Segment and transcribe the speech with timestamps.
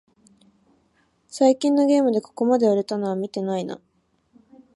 [1.27, 3.79] 最近のゲームでここまで売れたのは見てないな